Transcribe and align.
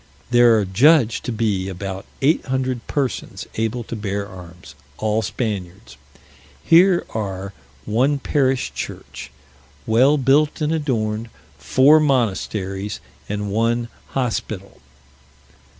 There 0.31 0.57
are 0.57 0.65
judged 0.65 1.25
to 1.25 1.31
be 1.31 1.69
about 1.69 2.07
eight 2.23 2.43
hundred 2.45 2.87
persons 2.87 3.45
able 3.53 3.83
to 3.83 3.95
bear 3.95 4.27
arms, 4.27 4.73
all 4.97 5.21
Spaniards. 5.21 5.95
Here 6.63 7.05
are 7.11 7.53
one 7.85 8.17
parish 8.17 8.73
church, 8.73 9.29
well 9.85 10.17
built 10.17 10.59
and 10.59 10.73
adorned, 10.73 11.29
four 11.59 11.99
monasteries, 11.99 12.99
and 13.29 13.51
one 13.51 13.89
hospital. 14.07 14.81